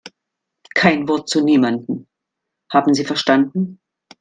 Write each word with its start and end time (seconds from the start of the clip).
Kein 0.73 1.07
Wort 1.07 1.29
zu 1.29 1.41
niemandem, 1.41 2.07
haben 2.71 2.95
Sie 2.95 3.05
verstanden? 3.05 3.79